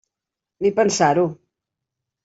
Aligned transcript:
Ni 0.65 0.71
pensar-ho. 0.81 1.29